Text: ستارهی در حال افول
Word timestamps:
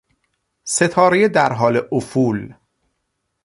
ستارهی 0.63 1.27
در 1.29 1.53
حال 1.53 1.87
افول 1.91 2.53